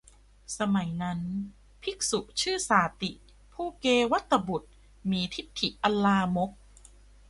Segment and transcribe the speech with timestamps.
[0.59, 1.19] สมัยนั้น
[1.81, 3.11] ภิกษุชื่อสาติ
[3.53, 4.69] ผู้เกวัฏฏบุตร
[5.11, 6.51] มีทิฏฐิอันลามก